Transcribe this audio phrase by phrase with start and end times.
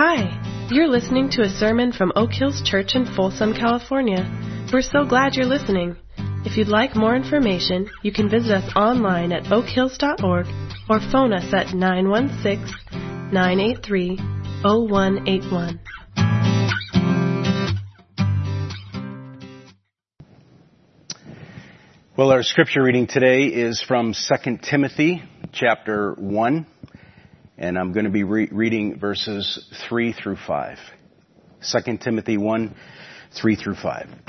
[0.00, 0.30] Hi,
[0.70, 4.22] you're listening to a sermon from Oak Hills Church in Folsom, California.
[4.72, 5.96] We're so glad you're listening.
[6.44, 10.46] If you'd like more information, you can visit us online at oakhills.org
[10.88, 14.18] or phone us at 916 983
[14.62, 15.80] 0181.
[22.16, 26.66] Well, our scripture reading today is from 2 Timothy chapter 1,
[27.58, 30.78] and I'm going to be re- reading verses 3 through 5.
[31.60, 32.74] 2 Timothy 1,
[33.40, 34.08] 3 through 5.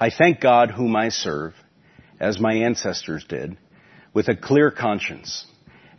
[0.00, 1.54] I thank God whom I serve,
[2.18, 3.56] as my ancestors did,
[4.12, 5.46] with a clear conscience.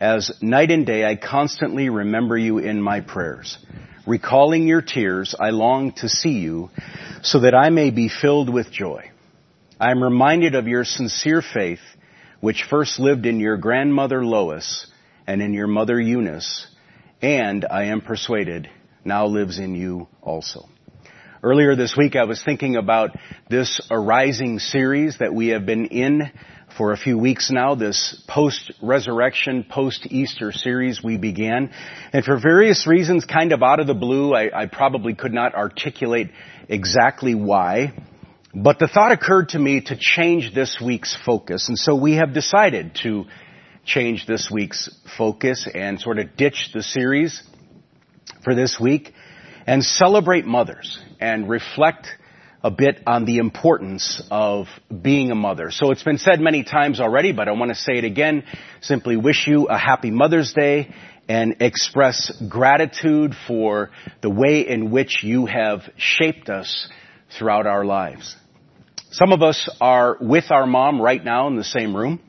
[0.01, 3.57] As night and day I constantly remember you in my prayers.
[4.05, 6.71] Recalling your tears, I long to see you
[7.23, 9.11] so that I may be filled with joy.
[9.79, 11.79] I am reminded of your sincere faith,
[12.41, 14.87] which first lived in your grandmother Lois
[15.27, 16.67] and in your mother Eunice,
[17.21, 18.69] and I am persuaded
[19.03, 20.67] now lives in you also.
[21.43, 23.11] Earlier this week I was thinking about
[23.49, 26.31] this arising series that we have been in
[26.77, 31.71] for a few weeks now, this post-resurrection, post-Easter series we began.
[32.11, 35.55] And for various reasons, kind of out of the blue, I, I probably could not
[35.55, 36.31] articulate
[36.67, 37.93] exactly why.
[38.53, 42.33] But the thought occurred to me to change this week's focus, and so we have
[42.33, 43.25] decided to
[43.85, 47.43] change this week's focus and sort of ditch the series
[48.43, 49.13] for this week
[49.67, 52.07] and celebrate mothers and reflect
[52.63, 54.65] a bit on the importance of
[55.01, 55.69] being a mother.
[55.69, 58.43] So it's been said many times already, but I want to say it again.
[58.81, 60.91] Simply wish you a happy Mother's Day
[61.27, 66.89] and express gratitude for the way in which you have shaped us
[67.37, 68.35] throughout our lives.
[69.11, 72.19] Some of us are with our mom right now in the same room.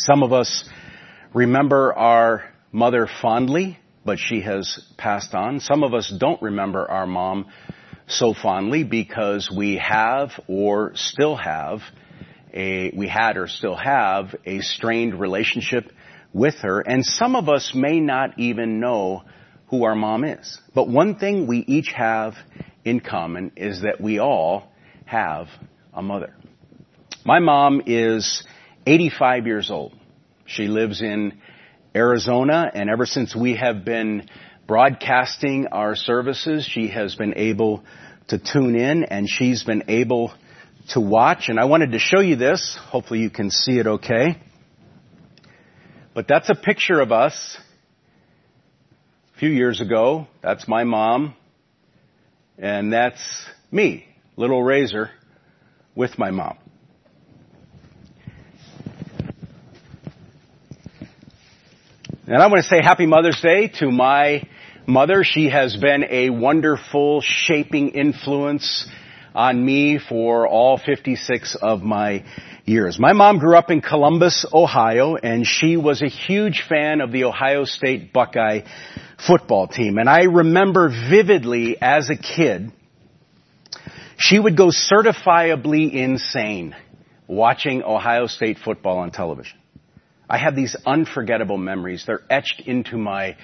[0.00, 0.64] Some of us
[1.34, 5.58] remember our mother fondly, but she has passed on.
[5.58, 7.46] Some of us don't remember our mom
[8.06, 11.80] so fondly because we have or still have
[12.54, 15.90] a, we had or still have a strained relationship
[16.32, 16.78] with her.
[16.78, 19.24] And some of us may not even know
[19.66, 20.60] who our mom is.
[20.76, 22.34] But one thing we each have
[22.84, 24.70] in common is that we all
[25.06, 25.48] have
[25.92, 26.34] a mother.
[27.24, 28.44] My mom is
[28.86, 29.92] 85 years old.
[30.46, 31.38] She lives in
[31.94, 34.28] Arizona and ever since we have been
[34.66, 37.84] broadcasting our services, she has been able
[38.28, 40.32] to tune in and she's been able
[40.90, 41.48] to watch.
[41.48, 42.78] And I wanted to show you this.
[42.88, 44.40] Hopefully you can see it okay.
[46.14, 47.58] But that's a picture of us
[49.34, 50.26] a few years ago.
[50.42, 51.34] That's my mom.
[52.58, 54.08] And that's me
[54.38, 55.10] little razor
[55.94, 56.56] with my mom.
[62.30, 64.46] And I want to say happy Mother's Day to my
[64.86, 65.24] mother.
[65.24, 68.86] She has been a wonderful shaping influence
[69.34, 72.26] on me for all 56 of my
[72.66, 72.98] years.
[72.98, 77.24] My mom grew up in Columbus, Ohio, and she was a huge fan of the
[77.24, 78.60] Ohio State Buckeye
[79.26, 79.96] football team.
[79.96, 82.70] And I remember vividly as a kid
[84.18, 86.76] she would go certifiably insane
[87.26, 89.57] watching Ohio State football on television.
[90.30, 92.04] I have these unforgettable memories.
[92.06, 93.36] They're etched into my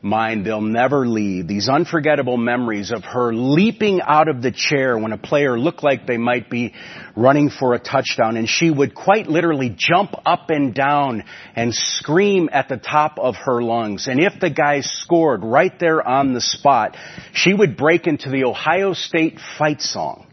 [0.00, 0.44] mind.
[0.44, 1.46] They'll never leave.
[1.46, 6.04] These unforgettable memories of her leaping out of the chair when a player looked like
[6.04, 6.74] they might be
[7.14, 11.22] running for a touchdown and she would quite literally jump up and down
[11.54, 14.08] and scream at the top of her lungs.
[14.08, 16.96] And if the guy scored right there on the spot,
[17.32, 20.26] she would break into the Ohio State fight song.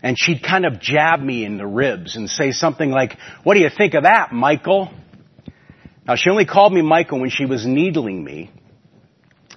[0.00, 3.60] And she'd kind of jab me in the ribs and say something like, what do
[3.60, 4.90] you think of that, Michael?
[6.06, 8.50] Now she only called me Michael when she was needling me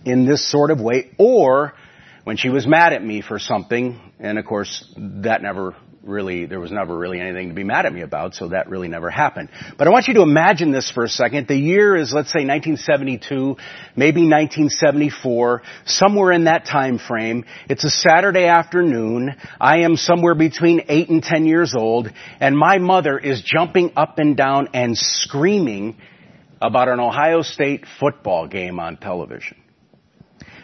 [0.06, 1.74] in this sort of way or
[2.24, 6.59] when she was mad at me for something and of course that never really, there
[6.59, 9.50] was never really anything to be mad at me about, so that really never happened.
[9.78, 11.48] But I want you to imagine this for a second.
[11.48, 13.56] The year is, let's say, 1972,
[13.95, 17.45] maybe 1974, somewhere in that time frame.
[17.69, 19.36] It's a Saturday afternoon.
[19.60, 24.19] I am somewhere between 8 and 10 years old, and my mother is jumping up
[24.19, 25.95] and down and screaming
[26.63, 29.57] about an Ohio State football game on television.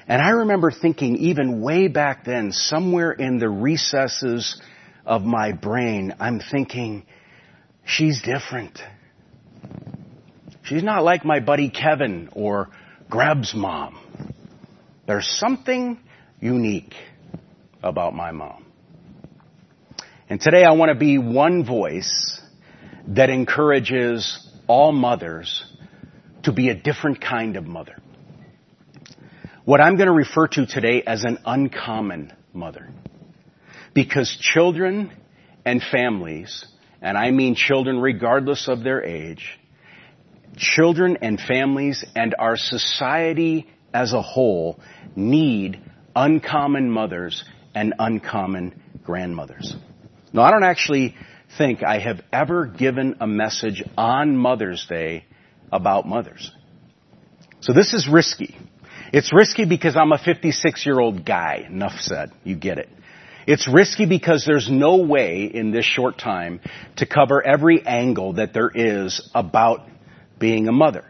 [0.08, 4.62] And I remember thinking even way back then, somewhere in the recesses
[5.06, 7.06] of my brain, I'm thinking,
[7.84, 8.80] she's different.
[10.64, 12.70] She's not like my buddy Kevin or
[13.10, 14.00] Greb's mom.
[15.06, 16.00] There's something
[16.40, 16.94] unique
[17.84, 18.66] about my mom.
[20.30, 22.42] And today I want to be one voice
[23.08, 25.66] that encourages all mothers
[26.50, 27.96] to be a different kind of mother.
[29.66, 32.90] what I'm going to refer to today as an uncommon mother.
[33.94, 35.12] Because children
[35.64, 36.66] and families,
[37.04, 39.60] and I mean children regardless of their age,
[40.58, 44.80] children and families and our society as a whole
[45.16, 45.80] need
[46.16, 47.44] uncommon mothers
[47.76, 49.76] and uncommon grandmothers.
[50.34, 51.16] Now, I don't actually
[51.60, 55.26] think I have ever given a message on Mother's Day
[55.72, 56.52] about mothers.
[57.62, 58.58] So this is risky.
[59.12, 61.66] It's risky because I'm a 56 year old guy.
[61.68, 62.32] Enough said.
[62.44, 62.90] You get it.
[63.48, 66.60] It's risky because there's no way in this short time
[66.98, 69.88] to cover every angle that there is about
[70.38, 71.06] being a mother.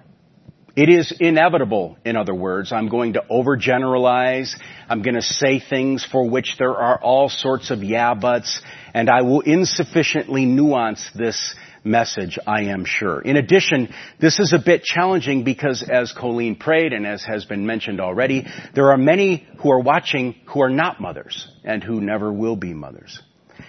[0.76, 2.72] It is inevitable, in other words.
[2.72, 4.56] I'm going to overgeneralize.
[4.88, 8.62] I'm going to say things for which there are all sorts of yeah buts,
[8.94, 13.22] and I will insufficiently nuance this message, I am sure.
[13.22, 17.66] In addition, this is a bit challenging because as Colleen prayed and as has been
[17.66, 18.46] mentioned already,
[18.76, 22.74] there are many who are watching who are not mothers and who never will be
[22.74, 23.22] mothers.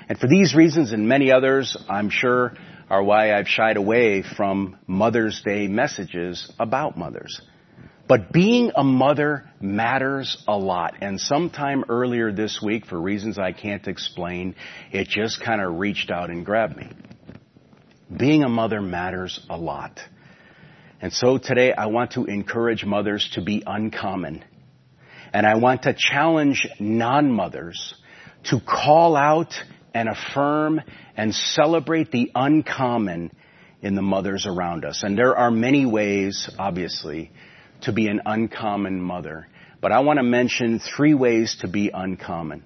[0.09, 2.55] And for these reasons and many others, I'm sure,
[2.89, 7.41] are why I've shied away from Mother's Day messages about mothers.
[8.09, 10.97] But being a mother matters a lot.
[11.01, 14.57] And sometime earlier this week, for reasons I can't explain,
[14.91, 16.89] it just kind of reached out and grabbed me.
[18.15, 20.01] Being a mother matters a lot.
[21.01, 24.45] And so today I want to encourage mothers to be uncommon.
[25.33, 27.95] And I want to challenge non-mothers
[28.45, 29.55] to call out
[29.95, 30.81] and affirm
[31.17, 33.31] and celebrate the uncommon
[33.81, 35.03] in the mothers around us.
[35.03, 37.31] And there are many ways, obviously,
[37.83, 39.47] to be an uncommon mother.
[39.81, 42.65] But I want to mention three ways to be uncommon.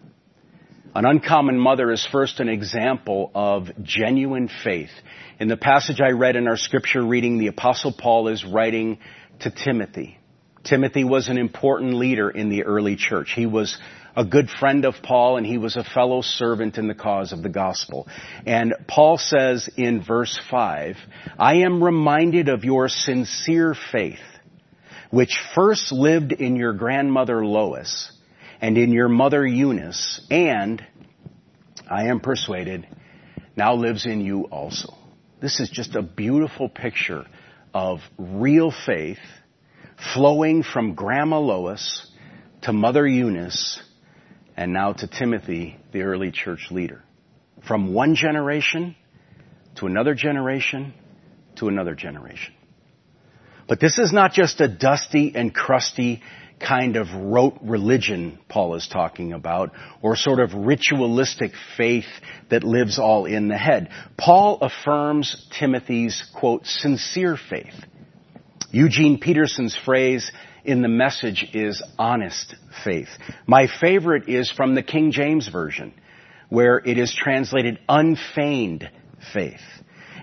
[0.96, 4.93] An uncommon mother is first an example of genuine faith.
[5.41, 8.99] In the passage I read in our scripture reading, the apostle Paul is writing
[9.41, 10.19] to Timothy.
[10.62, 13.32] Timothy was an important leader in the early church.
[13.35, 13.76] He was
[14.14, 17.43] a good friend of Paul and he was a fellow servant in the cause of
[17.43, 18.06] the gospel.
[18.46, 20.96] And Paul says in verse 5,
[21.37, 24.23] I am reminded of your sincere faith,
[25.11, 28.12] which first lived in your grandmother Lois
[28.64, 30.82] and in your mother Eunice, and
[31.87, 32.87] I am persuaded
[33.55, 34.94] now lives in you also.
[35.38, 37.26] This is just a beautiful picture
[37.75, 39.19] of real faith
[40.14, 42.11] flowing from Grandma Lois
[42.62, 43.82] to Mother Eunice
[44.56, 47.02] and now to Timothy, the early church leader.
[47.69, 48.96] From one generation
[49.75, 50.94] to another generation
[51.56, 52.55] to another generation.
[53.69, 56.22] But this is not just a dusty and crusty
[56.60, 59.72] kind of rote religion Paul is talking about,
[60.02, 62.06] or sort of ritualistic faith
[62.50, 63.90] that lives all in the head.
[64.16, 67.74] Paul affirms Timothy's, quote, sincere faith.
[68.70, 70.30] Eugene Peterson's phrase
[70.64, 73.08] in the message is honest faith.
[73.46, 75.94] My favorite is from the King James Version,
[76.48, 78.90] where it is translated unfeigned
[79.32, 79.60] faith.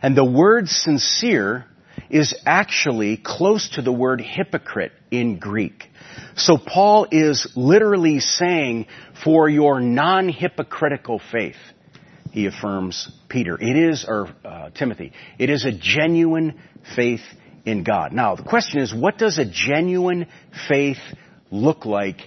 [0.02, 1.66] And the word sincere
[2.12, 5.86] is actually close to the word hypocrite in Greek.
[6.36, 8.88] So Paul is literally saying,
[9.24, 11.56] for your non-hypocritical faith,
[12.32, 13.58] he affirms Peter.
[13.60, 16.60] It is, or uh, Timothy, it is a genuine
[16.96, 17.22] faith
[17.66, 18.12] in God.
[18.12, 20.28] Now, the question is, what does a genuine
[20.68, 21.00] faith
[21.50, 22.18] look like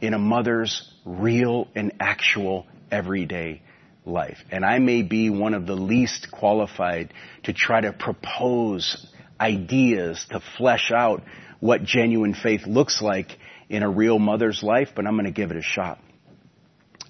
[0.00, 3.62] in a mother's real and actual everyday
[4.06, 4.38] life?
[4.50, 7.12] And I may be one of the least qualified
[7.44, 9.06] to try to propose
[9.40, 11.22] ideas to flesh out
[11.60, 13.38] what genuine faith looks like
[13.68, 15.98] in a real mother's life, but I'm going to give it a shot.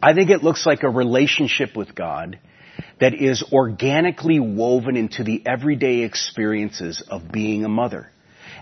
[0.03, 2.39] I think it looks like a relationship with God
[3.01, 8.11] that is organically woven into the everyday experiences of being a mother.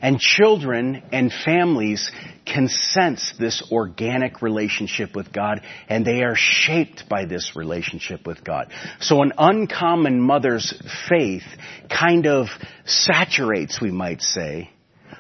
[0.05, 2.13] And children and families
[2.45, 8.45] can sense this organic relationship with God and they are shaped by this relationship with
[8.45, 8.71] God.
[9.01, 10.75] So an uncommon mother's
[11.09, 11.45] faith
[11.89, 12.49] kind of
[12.85, 14.71] saturates, we might say,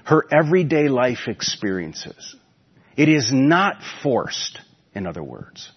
[0.05, 2.37] her everyday life experiences.
[2.95, 4.59] It is not forced,
[4.95, 5.73] in other words.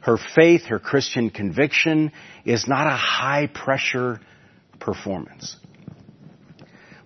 [0.00, 2.10] Her faith, her Christian conviction
[2.44, 4.20] is not a high pressure
[4.80, 5.56] performance.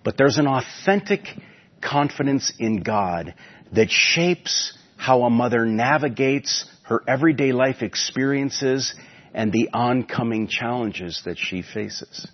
[0.03, 1.21] But there's an authentic
[1.81, 3.33] confidence in God
[3.73, 8.93] that shapes how a mother navigates her everyday life experiences
[9.33, 12.27] and the oncoming challenges that she faces.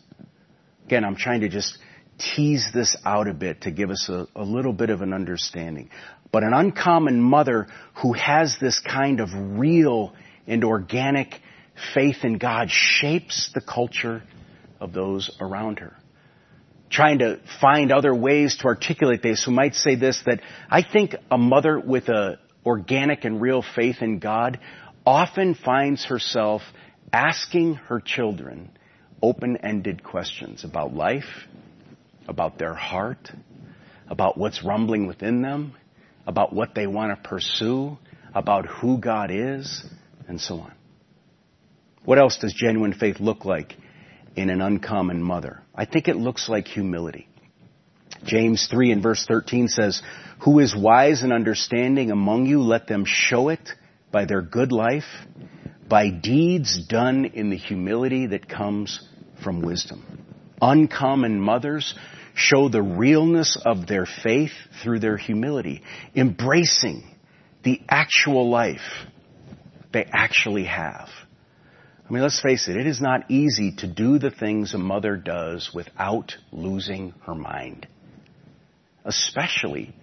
[0.85, 1.77] Again, I'm trying to just
[2.17, 5.89] tease this out a bit to give us a, a, little bit of an understanding.
[6.31, 7.67] But an uncommon mother
[8.01, 10.13] who has this kind of real
[10.47, 11.39] and organic
[11.93, 14.23] faith in God shapes the culture
[14.79, 15.95] of those around her.
[16.95, 21.13] Trying to find other ways to articulate this who might say this that I think
[21.29, 24.59] a mother with a organic and real faith in God
[25.05, 26.61] often finds herself
[27.11, 28.71] asking her children
[29.21, 31.47] open-ended questions about life,
[32.29, 33.29] about their heart,
[34.07, 35.75] about what's rumbling within them,
[36.25, 37.97] about what they want to pursue,
[38.33, 39.85] about who God is,
[40.29, 40.73] and so on.
[42.05, 43.75] What else does genuine faith look like
[44.35, 45.61] in an uncommon mother?
[45.73, 47.27] I think it looks like humility.
[48.23, 50.01] James 3 and verse 13 says,
[50.43, 53.69] Who is wise and understanding among you, let them show it
[54.11, 55.03] by their good life,
[55.87, 59.07] by deeds done in the humility that comes
[59.43, 60.25] from wisdom.
[60.61, 61.93] Uncommon mothers
[62.33, 64.51] show the realness of their faith
[64.83, 65.83] through their humility,
[66.15, 67.03] embracing
[67.63, 69.05] the actual life
[69.93, 71.09] they actually have.
[72.07, 75.17] I mean, let's face it, it is not easy to do the things a mother
[75.17, 77.87] does without losing her mind.
[79.03, 79.95] Especially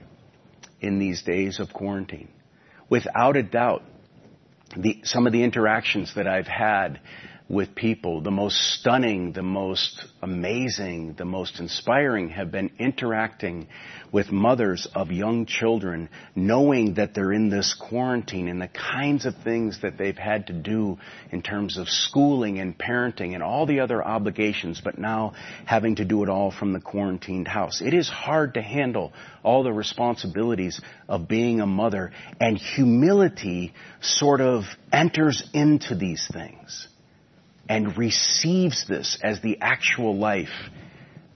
[0.81, 2.29] in these days of quarantine.
[2.91, 3.83] Without a doubt,
[4.77, 7.01] the, some of the interactions that I've had
[7.49, 13.69] with people, the most stunning, the most amazing, the most inspiring have been interacting
[14.11, 19.35] with mothers of young children, knowing that they're in this quarantine and the kinds of
[19.43, 20.99] things that they've had to do
[21.31, 25.33] in terms of schooling and parenting and all the other obligations, but now
[25.65, 27.81] having to do it all from the quarantined house.
[27.81, 34.41] It is hard to handle all the responsibilities of being a mother and humility sort
[34.41, 36.89] of enters into these things
[37.69, 40.71] and receives this as the actual life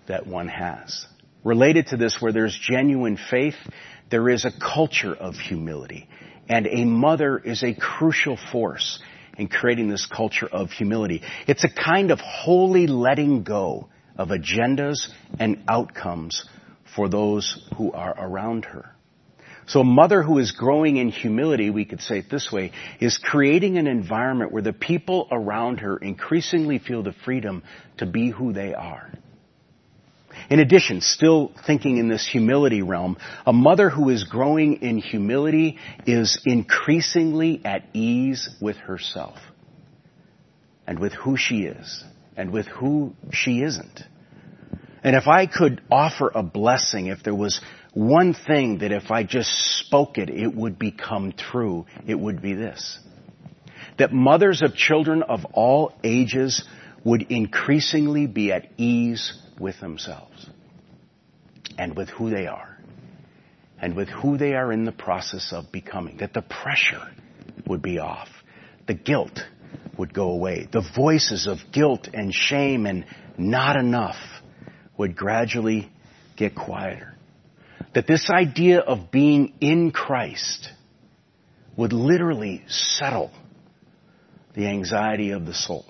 [0.06, 1.06] that one has.
[1.44, 3.54] Related to this, where there's genuine faith,
[4.10, 6.08] there is a culture of humility.
[6.48, 9.00] And a mother is a crucial force
[9.36, 11.22] in creating this culture of humility.
[11.46, 16.48] It's a kind of holy letting go of agendas and outcomes
[16.94, 18.95] for those who are around her.
[19.66, 23.18] So a mother who is growing in humility, we could say it this way, is
[23.18, 27.64] creating an environment where the people around her increasingly feel the freedom
[27.98, 29.10] to be who they are.
[30.50, 35.78] In addition, still thinking in this humility realm, a mother who is growing in humility
[36.06, 39.38] is increasingly at ease with herself
[40.86, 42.04] and with who she is
[42.36, 44.02] and with who she isn't.
[45.06, 47.60] And if I could offer a blessing, if there was
[47.94, 52.54] one thing that if I just spoke it, it would become true, it would be
[52.54, 52.98] this.
[54.00, 56.64] That mothers of children of all ages
[57.04, 60.50] would increasingly be at ease with themselves
[61.78, 62.76] and with who they are
[63.80, 66.16] and with who they are in the process of becoming.
[66.16, 67.12] That the pressure
[67.68, 68.28] would be off.
[68.88, 69.38] The guilt
[69.96, 70.66] would go away.
[70.72, 73.04] The voices of guilt and shame and
[73.38, 74.16] not enough
[74.98, 75.90] would gradually
[76.36, 77.14] get quieter
[77.94, 80.68] that this idea of being in Christ
[81.76, 83.30] would literally settle
[84.54, 85.86] the anxiety of the soul.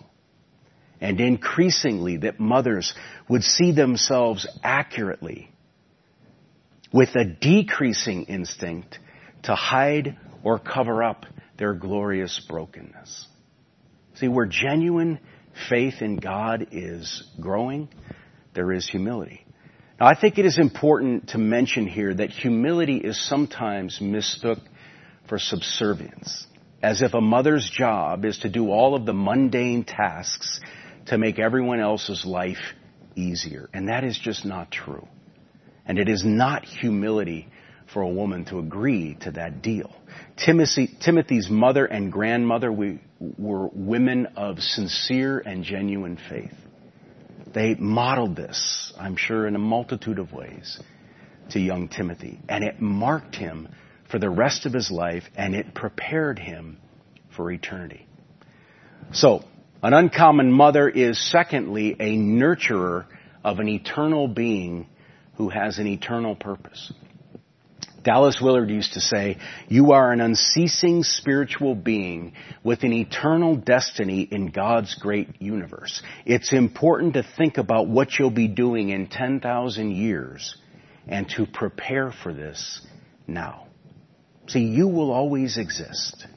[1.00, 2.94] And increasingly that mothers
[3.28, 5.50] would see themselves accurately
[6.92, 8.98] with a decreasing instinct
[9.42, 11.26] to hide or cover up
[11.58, 13.26] their glorious brokenness.
[14.14, 15.18] See, where genuine
[15.68, 17.88] faith in God is growing,
[18.56, 19.46] there is humility.
[20.00, 24.58] Now, I think it is important to mention here that humility is sometimes mistook
[25.28, 26.46] for subservience,
[26.82, 30.60] as if a mother's job is to do all of the mundane tasks
[31.06, 32.74] to make everyone else's life
[33.14, 33.70] easier.
[33.72, 35.06] And that is just not true.
[35.86, 37.48] And it is not humility
[37.92, 39.94] for a woman to agree to that deal.
[40.36, 46.52] Timothy, Timothy's mother and grandmother we, were women of sincere and genuine faith.
[47.56, 50.78] They modeled this, I'm sure, in a multitude of ways
[51.52, 52.38] to young Timothy.
[52.50, 53.68] And it marked him
[54.10, 56.76] for the rest of his life and it prepared him
[57.34, 58.06] for eternity.
[59.14, 59.42] So,
[59.82, 63.06] an uncommon mother is secondly a nurturer
[63.42, 64.86] of an eternal being
[65.36, 66.92] who has an eternal purpose.
[68.06, 69.36] Dallas Willard used to say,
[69.66, 76.00] you are an unceasing spiritual being with an eternal destiny in God's great universe.
[76.24, 80.56] It's important to think about what you'll be doing in 10,000 years
[81.08, 82.80] and to prepare for this
[83.26, 83.66] now.
[84.46, 86.28] See, you will always exist.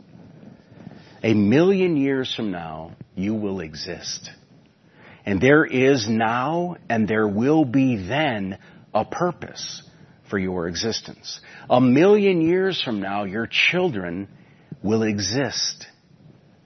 [1.23, 4.31] A million years from now, you will exist.
[5.23, 8.57] And there is now and there will be then
[8.91, 9.83] a purpose
[10.29, 11.39] for your existence.
[11.69, 14.27] A million years from now, your children
[14.83, 15.87] will exist.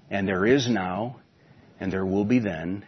[0.10, 1.20] And there is now,
[1.80, 2.86] and there will be then,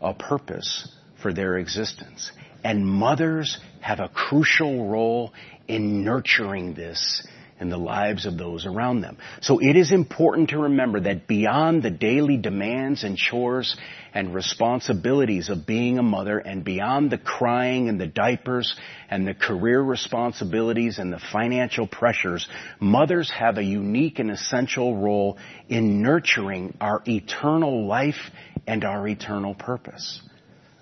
[0.00, 0.88] a purpose
[1.22, 2.30] for their existence.
[2.62, 5.32] And mothers have a crucial role
[5.68, 7.26] in nurturing this
[7.60, 9.16] in the lives of those around them.
[9.40, 13.76] So it is important to remember that beyond the daily demands and chores
[14.12, 18.74] and responsibilities of being a mother and beyond the crying and the diapers
[19.08, 22.48] and the career responsibilities and the financial pressures,
[22.80, 28.30] mothers have a unique and essential role in nurturing our eternal life
[28.66, 30.20] and our eternal purpose.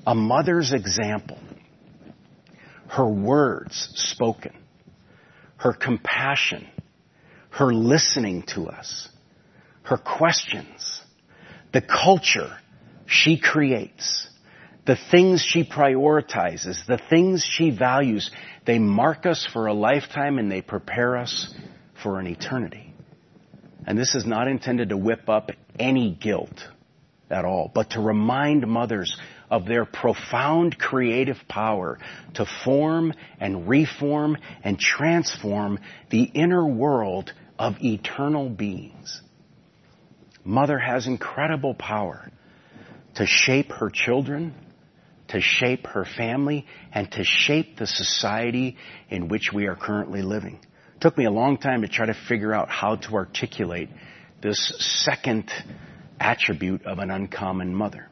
[0.07, 1.39] A mother's example,
[2.89, 4.53] her words spoken,
[5.63, 6.67] her compassion,
[7.51, 9.09] her listening to us,
[9.85, 11.01] her questions,
[11.73, 12.59] the culture
[13.07, 14.29] she creates,
[14.87, 18.33] the things she prioritizes, the things she values,
[18.67, 21.55] they mark us for a lifetime and they prepare us
[22.03, 22.93] for an eternity.
[23.87, 26.61] And this is not intended to whip up any guilt
[27.31, 29.17] at all, but to remind mothers
[29.53, 31.99] of their profound creative power
[32.33, 35.79] to form and reform and transform
[36.11, 39.21] the inner world of eternal beings.
[40.43, 42.33] Mother has incredible power
[43.17, 44.55] to shape her children,
[45.29, 48.79] to shape her family, and to shape the society
[49.11, 50.61] in which we are currently living.
[50.97, 53.91] It took me a long time to try to figure out how to articulate
[54.41, 54.73] this
[55.05, 55.51] second
[56.19, 58.09] attribute of an uncommon mother.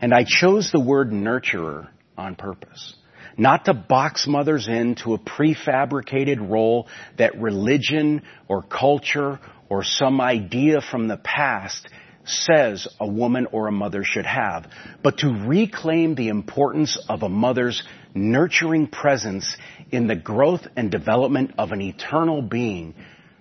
[0.00, 2.94] And I chose the word nurturer on purpose.
[3.38, 6.88] Not to box mothers into a prefabricated role
[7.18, 9.38] that religion or culture
[9.68, 11.86] or some idea from the past
[12.24, 14.66] says a woman or a mother should have,
[15.02, 17.82] but to reclaim the importance of a mother's
[18.14, 19.56] nurturing presence
[19.90, 22.94] in the growth and development of an eternal being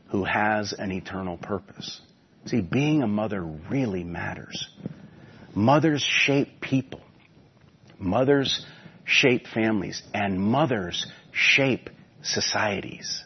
[0.10, 2.02] who has an eternal purpose.
[2.46, 4.70] See, being a mother really matters.
[5.56, 7.02] Mothers shape people.
[7.98, 8.66] Mothers
[9.06, 10.04] shape families.
[10.14, 11.90] And mothers shape
[12.22, 13.24] societies.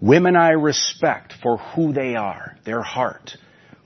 [0.00, 3.36] Women I respect for who they are, their heart,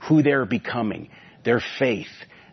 [0.09, 1.09] who they're becoming,
[1.45, 2.11] their faith,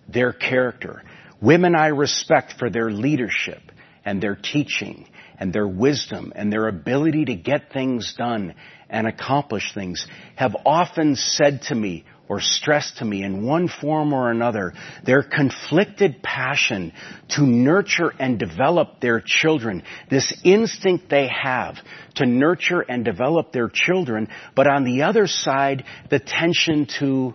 [0.08, 1.02] their character.
[1.40, 3.60] Women I respect for their leadership
[4.04, 8.54] and their teaching and their wisdom and their ability to get things done
[8.88, 14.12] and accomplish things have often said to me, or stress to me in one form
[14.12, 16.92] or another their conflicted passion
[17.28, 21.76] to nurture and develop their children, this instinct they have
[22.16, 27.34] to nurture and develop their children, but on the other side, the tension to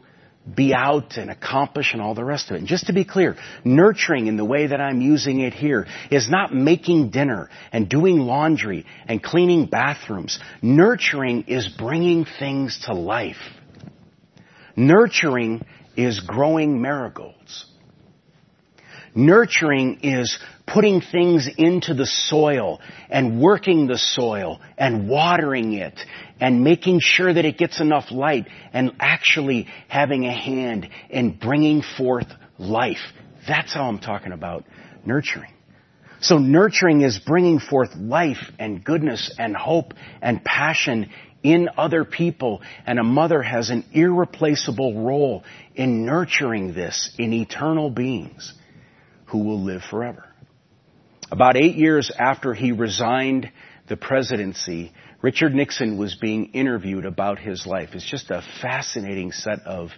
[0.55, 2.59] be out and accomplish and all the rest of it.
[2.59, 6.29] And just to be clear, nurturing in the way that I'm using it here is
[6.29, 10.39] not making dinner and doing laundry and cleaning bathrooms.
[10.61, 13.37] Nurturing is bringing things to life.
[14.75, 17.65] Nurturing is growing marigolds.
[19.15, 25.99] Nurturing is putting things into the soil and working the soil and watering it
[26.39, 31.83] and making sure that it gets enough light and actually having a hand in bringing
[31.97, 32.97] forth life.
[33.47, 34.63] That's how I'm talking about
[35.05, 35.53] nurturing.
[36.23, 41.09] So nurturing is bringing forth life and goodness and hope and passion
[41.43, 45.43] in other people, and a mother has an irreplaceable role
[45.75, 48.53] in nurturing this in eternal beings
[49.25, 50.23] who will live forever.
[51.29, 53.51] About eight years after he resigned
[53.89, 57.89] the presidency, Richard Nixon was being interviewed about his life.
[57.91, 59.89] It's just a fascinating set of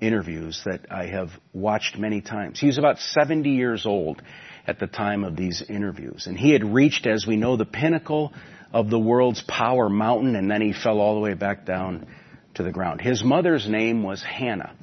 [0.00, 2.58] interviews that I have watched many times.
[2.58, 4.22] He was about 70 years old
[4.66, 8.32] at the time of these interviews, and he had reached, as we know, the pinnacle
[8.72, 12.06] of the world's power mountain, and then he fell all the way back down
[12.54, 13.00] to the ground.
[13.00, 14.74] His mother's name was Hannah.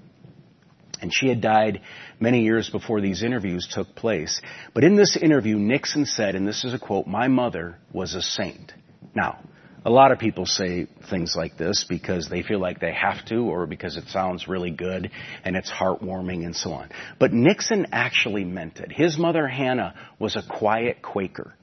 [1.02, 1.82] And she had died
[2.20, 4.42] many years before these interviews took place.
[4.74, 8.22] But in this interview, Nixon said, and this is a quote, my mother was a
[8.22, 8.72] saint.
[9.14, 9.40] Now,
[9.86, 13.40] a lot of people say things like this because they feel like they have to
[13.40, 15.12] or because it sounds really good
[15.44, 16.90] and it's heartwarming and so on.
[17.20, 18.92] But Nixon actually meant it.
[18.92, 21.54] His mother, Hannah, was a quiet Quaker.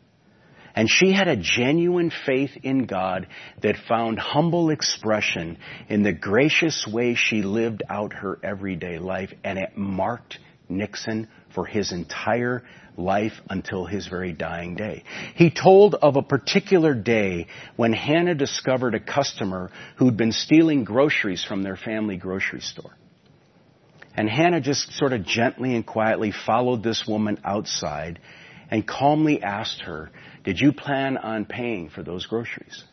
[0.75, 3.27] And she had a genuine faith in God
[3.63, 9.59] that found humble expression in the gracious way she lived out her everyday life, and
[9.59, 12.63] it marked Nixon for his entire
[12.97, 15.05] life until his very dying day.
[15.35, 21.45] He told of a particular day when Hannah discovered a customer who'd been stealing groceries
[21.45, 22.95] from their family grocery store.
[24.17, 28.19] And Hannah just sort of gently and quietly followed this woman outside
[28.71, 30.11] and calmly asked her,
[30.45, 32.85] did you plan on paying for those groceries?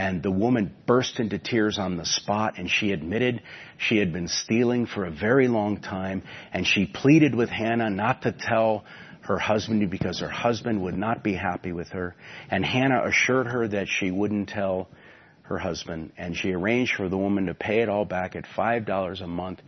[0.00, 3.42] And the woman burst into tears on the spot and she admitted
[3.76, 6.22] she had been stealing for a very long time
[6.54, 8.86] and she pleaded with Hannah not to tell
[9.20, 12.16] her husband because her husband would not be happy with her.
[12.50, 14.88] And Hannah assured her that she wouldn't tell
[15.42, 16.12] her husband.
[16.16, 19.60] And she arranged for the woman to pay it all back at $5 a month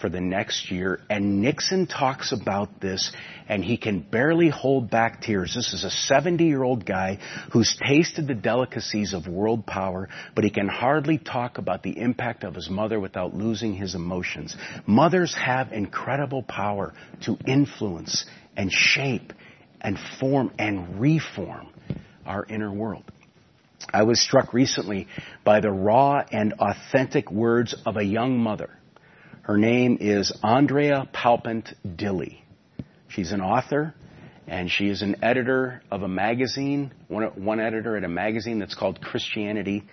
[0.00, 1.00] for the next year.
[1.08, 3.12] And Nixon talks about this
[3.48, 5.54] and he can barely hold back tears.
[5.54, 7.18] This is a 70 year old guy
[7.52, 12.44] who's tasted the delicacies of world power, but he can hardly talk about the impact
[12.44, 14.56] of his mother without losing his emotions.
[14.86, 18.24] Mothers have incredible power to influence
[18.56, 19.32] and shape
[19.80, 21.68] and form and reform
[22.26, 23.04] our inner world.
[23.92, 25.08] I was struck recently
[25.42, 28.70] by the raw and authentic words of a young mother
[29.50, 32.38] her name is Andrea Palpant Dilley.
[33.08, 33.96] She's an author
[34.46, 38.76] and she is an editor of a magazine, one, one editor at a magazine that's
[38.76, 39.88] called Christianity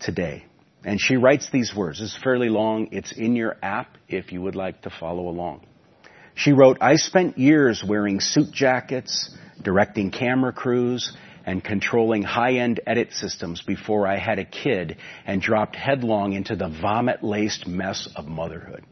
[0.00, 0.44] Today.
[0.84, 2.00] And she writes these words.
[2.00, 2.88] It's fairly long.
[2.90, 5.64] It's in your app if you would like to follow along.
[6.34, 13.12] She wrote, I spent years wearing suit jackets, directing camera crews, and controlling high-end edit
[13.12, 18.84] systems before I had a kid and dropped headlong into the vomit-laced mess of motherhood.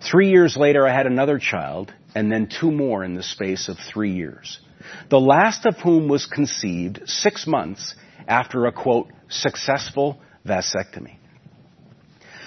[0.00, 3.76] Three years later, I had another child and then two more in the space of
[3.78, 4.58] three years.
[5.08, 7.94] The last of whom was conceived six months
[8.28, 11.16] after a quote, successful vasectomy.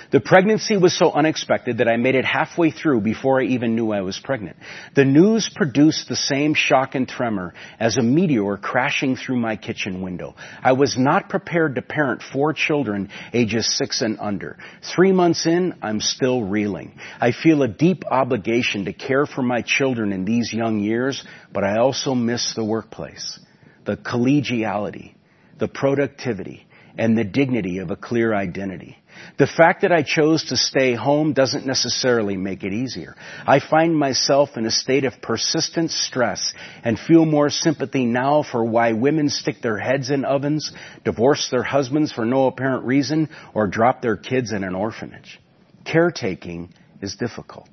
[0.10, 3.92] The pregnancy was so unexpected that I made it halfway through before I even knew
[3.92, 4.56] I was pregnant.
[4.96, 10.02] The news produced the same shock and tremor as a meteor crashing through my kitchen
[10.02, 10.36] window.
[10.64, 14.58] I was not prepared to parent four children ages six and under.
[14.96, 16.98] Three months in, I'm still reeling.
[17.20, 21.66] I feel a deep obligation to care for my children in these young years, but
[21.66, 23.40] I also miss the workplace,
[23.86, 25.16] the collegiality,
[25.60, 26.66] the productivity,
[26.98, 28.98] and the dignity of a clear identity.
[29.38, 33.16] The fact that I chose to stay home doesn't necessarily make it easier.
[33.46, 36.54] I find myself in a state of persistent stress
[36.84, 40.72] and feel more sympathy now for why women stick their heads in ovens,
[41.04, 45.40] divorce their husbands for no apparent reason, or drop their kids in an orphanage.
[45.86, 47.70] Caretaking is difficult.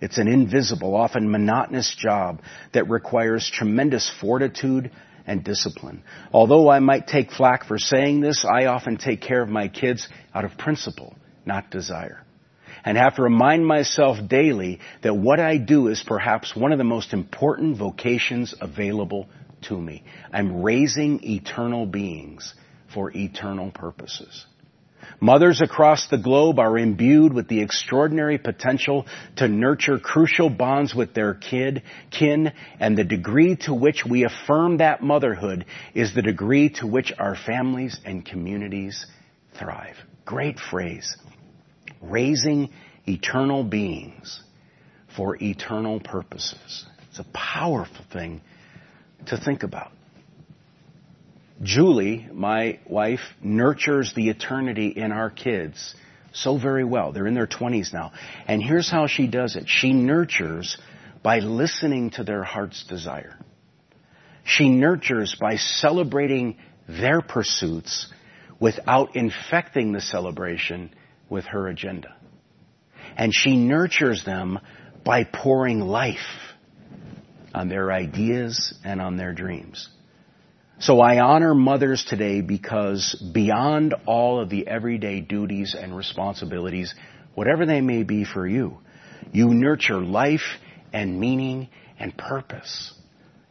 [0.00, 2.42] It's an invisible, often monotonous job
[2.72, 4.90] that requires tremendous fortitude
[5.26, 6.02] and discipline.
[6.32, 10.08] Although I might take flack for saying this, I often take care of my kids
[10.34, 11.14] out of principle,
[11.46, 12.22] not desire.
[12.84, 16.84] And have to remind myself daily that what I do is perhaps one of the
[16.84, 19.28] most important vocations available
[19.62, 20.04] to me.
[20.32, 22.54] I'm raising eternal beings
[22.92, 24.44] for eternal purposes.
[25.24, 29.06] Mothers across the globe are imbued with the extraordinary potential
[29.36, 34.76] to nurture crucial bonds with their kid, kin, and the degree to which we affirm
[34.76, 39.06] that motherhood is the degree to which our families and communities
[39.58, 39.96] thrive.
[40.26, 41.16] Great phrase.
[42.02, 42.68] Raising
[43.08, 44.42] eternal beings
[45.16, 46.84] for eternal purposes.
[47.08, 48.42] It's a powerful thing
[49.28, 49.90] to think about.
[51.64, 55.94] Julie, my wife, nurtures the eternity in our kids
[56.32, 57.12] so very well.
[57.12, 58.12] They're in their 20s now.
[58.46, 59.64] And here's how she does it.
[59.66, 60.76] She nurtures
[61.22, 63.38] by listening to their heart's desire.
[64.44, 68.12] She nurtures by celebrating their pursuits
[68.60, 70.90] without infecting the celebration
[71.30, 72.14] with her agenda.
[73.16, 74.58] And she nurtures them
[75.02, 76.18] by pouring life
[77.54, 79.88] on their ideas and on their dreams.
[80.80, 86.94] So I honor mothers today because beyond all of the everyday duties and responsibilities,
[87.34, 88.78] whatever they may be for you,
[89.32, 90.58] you nurture life
[90.92, 92.92] and meaning and purpose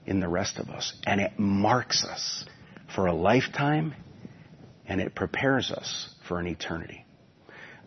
[0.06, 0.94] in the rest of us.
[1.06, 2.46] And it marks us
[2.94, 3.96] for a lifetime
[4.86, 7.06] and it prepares us for an eternity.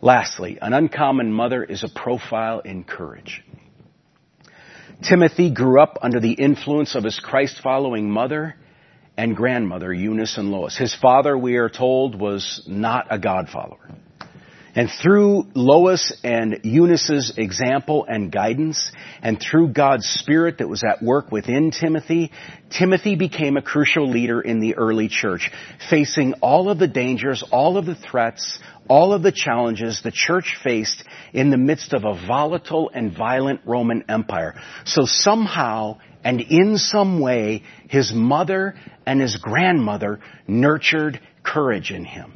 [0.01, 3.43] Lastly, an uncommon mother is a profile in courage.
[5.07, 8.55] Timothy grew up under the influence of his Christ following mother
[9.17, 10.77] and grandmother, Eunice and Lois.
[10.77, 13.89] His father, we are told, was not a God follower.
[14.77, 18.91] And through Lois and Eunice's example and guidance,
[19.23, 22.31] and through God's Spirit that was at work within Timothy,
[22.69, 25.49] Timothy became a crucial leader in the early church,
[25.89, 30.55] facing all of the dangers, all of the threats, all of the challenges the church
[30.63, 31.03] faced
[31.33, 34.53] in the midst of a volatile and violent Roman Empire.
[34.85, 38.75] So somehow and in some way, his mother
[39.05, 42.33] and his grandmother nurtured courage in him.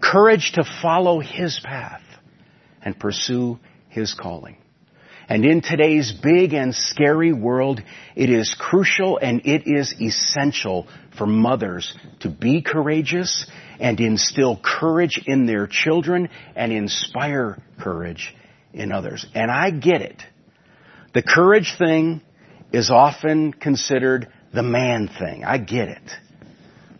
[0.00, 2.02] Courage to follow his path
[2.82, 4.56] and pursue his calling.
[5.28, 7.80] And in today's big and scary world,
[8.16, 13.46] it is crucial and it is essential for mothers to be courageous
[13.78, 18.34] and instill courage in their children and inspire courage
[18.72, 19.24] in others.
[19.34, 20.22] And I get it.
[21.14, 22.22] The courage thing
[22.72, 25.44] is often considered the man thing.
[25.44, 26.10] I get it.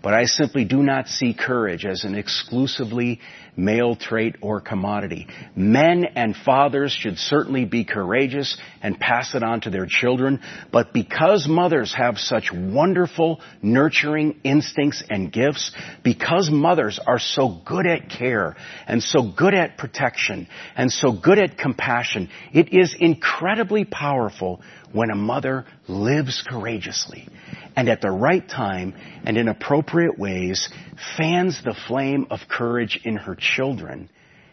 [0.03, 3.21] But I simply do not see courage as an exclusively
[3.57, 5.29] male trait or commodity.
[5.55, 10.41] Men and fathers should certainly be courageous and pass it on to their children,
[10.73, 15.71] but because mothers have such wonderful nurturing instincts and gifts,
[16.03, 18.57] because mothers are so good at care
[18.89, 25.11] and so good at protection and so good at compassion, it is incredibly powerful when
[25.11, 27.29] a mother lives courageously
[27.77, 30.69] and at the right time and in appropriate ways
[31.17, 34.09] fans the flame of courage in her children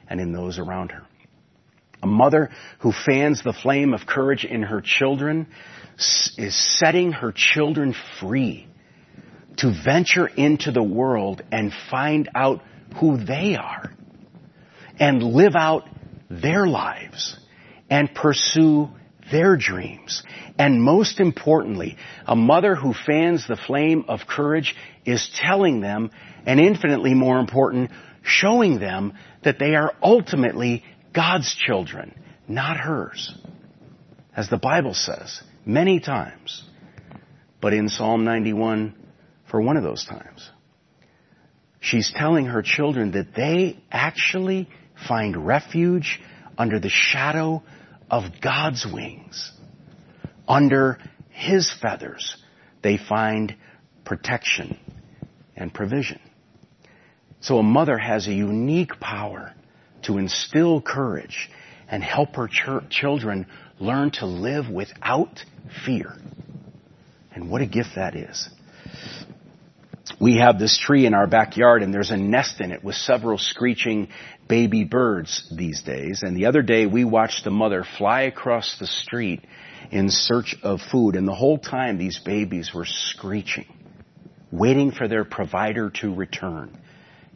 [0.07, 1.03] and in those around her.
[2.01, 2.49] A mother
[2.79, 5.47] who fans the flame of courage in her children
[6.37, 8.67] is setting her children free
[9.57, 12.61] to venture into the world and find out
[12.99, 13.91] who they are
[14.97, 15.89] and live out
[16.29, 17.37] their lives
[17.89, 18.89] and pursue
[19.31, 20.23] their dreams.
[20.57, 26.11] And most importantly, a mother who fans the flame of courage is telling them,
[26.45, 27.91] and infinitely more important,
[28.23, 29.13] showing them
[29.43, 32.13] that they are ultimately God's children,
[32.47, 33.33] not hers.
[34.35, 36.63] As the Bible says many times,
[37.61, 38.95] but in Psalm 91,
[39.49, 40.49] for one of those times,
[41.79, 44.69] she's telling her children that they actually
[45.07, 46.21] find refuge
[46.57, 47.63] under the shadow
[48.09, 49.51] of God's wings.
[50.47, 52.37] Under His feathers,
[52.81, 53.55] they find
[54.05, 54.77] protection
[55.55, 56.19] and provision.
[57.41, 59.53] So a mother has a unique power
[60.03, 61.49] to instill courage
[61.87, 63.47] and help her ch- children
[63.79, 65.43] learn to live without
[65.85, 66.15] fear.
[67.33, 68.49] And what a gift that is.
[70.19, 73.37] We have this tree in our backyard and there's a nest in it with several
[73.37, 74.09] screeching
[74.49, 76.23] baby birds these days.
[76.23, 79.45] And the other day we watched the mother fly across the street
[79.91, 81.15] in search of food.
[81.15, 83.67] And the whole time these babies were screeching,
[84.51, 86.77] waiting for their provider to return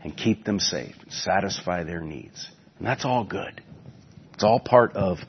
[0.04, 2.50] and keep them safe, satisfy their needs.
[2.80, 3.62] And that's all good.
[4.34, 5.20] It's all part of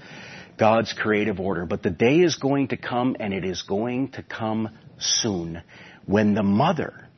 [0.59, 1.67] God's creative order.
[1.67, 5.63] But the day is going to come and it is going to come soon
[6.07, 7.09] when the mother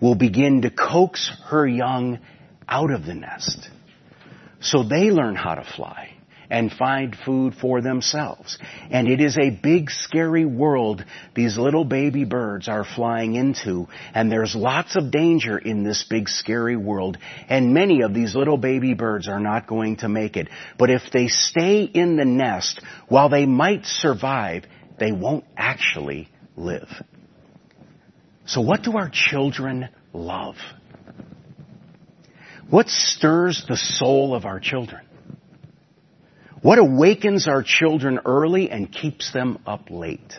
[0.00, 2.20] will begin to coax her young
[2.68, 3.68] out of the nest
[4.66, 6.16] so they learn how to fly
[6.50, 8.58] and find food for themselves.
[8.90, 14.30] And it is a big scary world these little baby birds are flying into and
[14.30, 18.94] there's lots of danger in this big scary world and many of these little baby
[18.94, 20.48] birds are not going to make it.
[20.78, 24.64] But if they stay in the nest, while they might survive,
[24.98, 26.88] they won't actually live.
[28.46, 30.54] So what do our children love?
[32.68, 35.02] What stirs the soul of our children?
[36.62, 40.34] What awakens our children early and keeps them up late?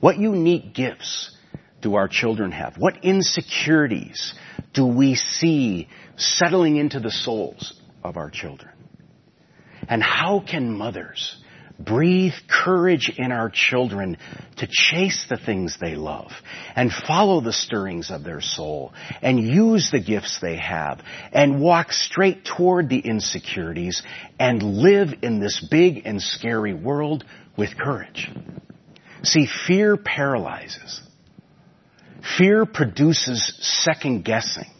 [0.00, 1.34] What unique gifts
[1.80, 2.76] do our children have?
[2.76, 4.34] What insecurities
[4.74, 8.72] do we see settling into the souls of our children?
[9.88, 11.41] And how can mothers
[11.78, 14.16] breathe courage in our children
[14.56, 16.30] to chase the things they love
[16.76, 21.00] and follow the stirrings of their soul and use the gifts they have
[21.32, 24.02] and walk straight toward the insecurities
[24.38, 27.24] and live in this big and scary world
[27.56, 28.30] with courage.
[29.22, 31.00] See, fear paralyzes.
[32.38, 34.70] Fear produces second guessing.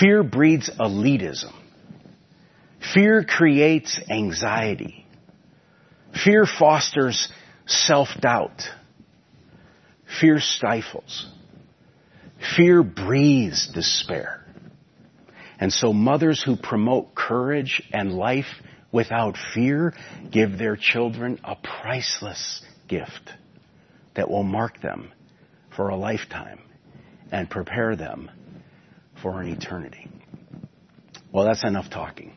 [0.00, 1.52] Fear breeds elitism.
[2.94, 5.06] Fear creates anxiety.
[6.24, 7.30] Fear fosters
[7.66, 8.62] self-doubt.
[10.20, 11.26] Fear stifles.
[12.56, 14.44] Fear breathes despair.
[15.60, 18.46] And so mothers who promote courage and life
[18.92, 19.92] without fear
[20.30, 23.32] give their children a priceless gift
[24.14, 25.12] that will mark them
[25.76, 26.60] for a lifetime
[27.30, 28.30] and prepare them
[29.20, 30.08] for an eternity.
[31.32, 32.34] Well, that's enough talking.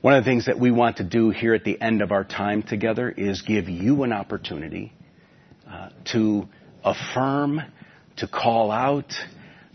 [0.00, 2.24] One of the things that we want to do here at the end of our
[2.24, 4.94] time together is give you an opportunity
[5.70, 6.48] uh, to
[6.82, 7.60] affirm,
[8.16, 9.12] to call out,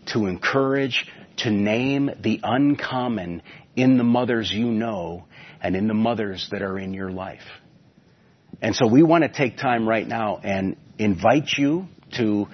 [0.08, 1.06] to encourage,
[1.38, 3.44] to name the uncommon
[3.76, 5.26] in the mothers you know
[5.62, 7.46] and in the mothers that are in your life.
[8.64, 11.86] And so we want to take time right now and invite you
[12.18, 12.48] to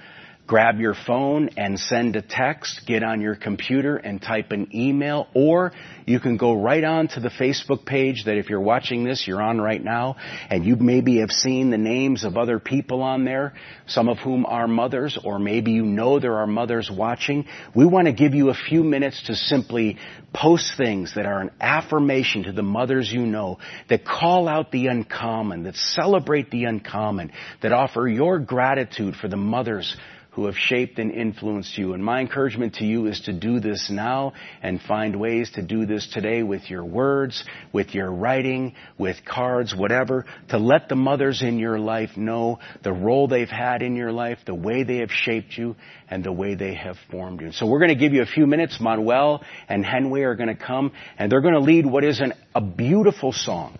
[0.52, 5.26] grab your phone and send a text, get on your computer and type an email,
[5.32, 5.72] or
[6.04, 9.40] you can go right on to the Facebook page that if you're watching this, you're
[9.40, 10.14] on right now,
[10.50, 13.54] and you maybe have seen the names of other people on there,
[13.86, 17.46] some of whom are mothers, or maybe you know there are mothers watching.
[17.74, 19.96] We want to give you a few minutes to simply
[20.34, 24.88] post things that are an affirmation to the mothers you know, that call out the
[24.88, 29.96] uncommon, that celebrate the uncommon, that offer your gratitude for the mothers
[30.32, 31.92] who have shaped and influenced you.
[31.92, 35.84] And my encouragement to you is to do this now and find ways to do
[35.84, 41.42] this today with your words, with your writing, with cards, whatever, to let the mothers
[41.42, 45.10] in your life know the role they've had in your life, the way they have
[45.10, 45.76] shaped you,
[46.08, 47.52] and the way they have formed you.
[47.52, 48.80] So we're going to give you a few minutes.
[48.80, 52.32] Manuel and Henway are going to come and they're going to lead what is an,
[52.54, 53.78] a beautiful song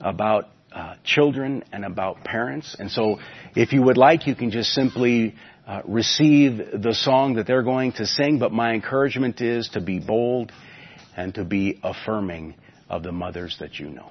[0.00, 2.76] about uh, children and about parents.
[2.78, 3.18] And so
[3.56, 5.34] if you would like, you can just simply
[5.70, 10.00] uh, receive the song that they're going to sing, but my encouragement is to be
[10.00, 10.50] bold
[11.16, 12.56] and to be affirming
[12.88, 14.10] of the mothers that you know.